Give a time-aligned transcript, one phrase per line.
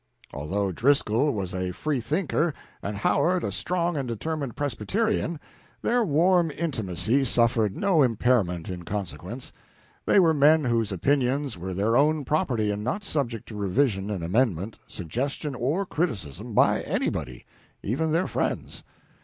[0.33, 5.39] Although Driscoll was a free thinker and Howard a strong and determined Presbyterian,
[5.83, 9.53] their warm intimacy suffered no impairment in consequence.
[10.07, 14.23] They were men whose opinions were their own property and not subject to revision and
[14.23, 17.45] amendment, suggestion or criticism, by anybody,
[17.83, 18.83] even their friends.